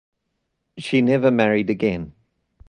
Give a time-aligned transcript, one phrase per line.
[0.79, 2.13] She never married again.